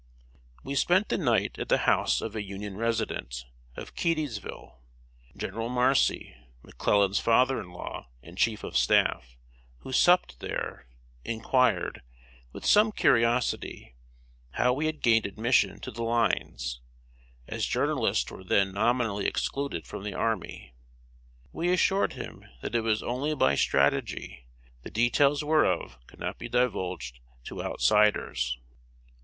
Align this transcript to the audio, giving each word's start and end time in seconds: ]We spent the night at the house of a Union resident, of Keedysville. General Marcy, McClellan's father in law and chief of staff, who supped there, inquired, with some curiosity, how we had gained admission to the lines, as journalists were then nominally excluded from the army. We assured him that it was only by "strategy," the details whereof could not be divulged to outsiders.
]We 0.63 0.73
spent 0.73 1.09
the 1.09 1.17
night 1.19 1.59
at 1.59 1.69
the 1.69 1.77
house 1.85 2.21
of 2.21 2.35
a 2.35 2.41
Union 2.41 2.75
resident, 2.75 3.45
of 3.75 3.93
Keedysville. 3.93 4.79
General 5.37 5.69
Marcy, 5.69 6.35
McClellan's 6.63 7.19
father 7.19 7.61
in 7.61 7.69
law 7.71 8.09
and 8.23 8.35
chief 8.35 8.63
of 8.63 8.75
staff, 8.75 9.37
who 9.81 9.91
supped 9.91 10.39
there, 10.39 10.87
inquired, 11.23 12.01
with 12.51 12.65
some 12.65 12.91
curiosity, 12.91 13.93
how 14.53 14.73
we 14.73 14.87
had 14.87 15.03
gained 15.03 15.27
admission 15.27 15.79
to 15.81 15.91
the 15.91 16.01
lines, 16.01 16.81
as 17.47 17.63
journalists 17.67 18.31
were 18.31 18.43
then 18.43 18.73
nominally 18.73 19.27
excluded 19.27 19.85
from 19.85 20.01
the 20.03 20.15
army. 20.15 20.73
We 21.51 21.71
assured 21.71 22.13
him 22.13 22.43
that 22.63 22.73
it 22.73 22.81
was 22.81 23.03
only 23.03 23.35
by 23.35 23.53
"strategy," 23.53 24.47
the 24.81 24.89
details 24.89 25.43
whereof 25.43 25.99
could 26.07 26.17
not 26.19 26.39
be 26.39 26.49
divulged 26.49 27.19
to 27.43 27.61
outsiders. 27.61 28.57